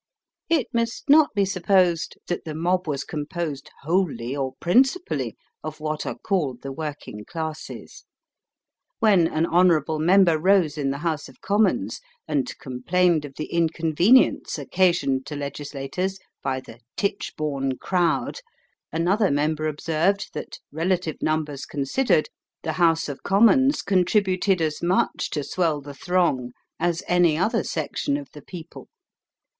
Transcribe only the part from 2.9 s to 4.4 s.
composed wholly